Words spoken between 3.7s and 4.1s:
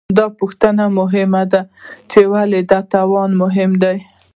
دی؟